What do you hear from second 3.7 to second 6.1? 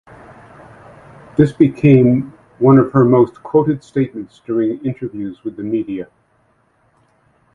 statements during interviews with the media.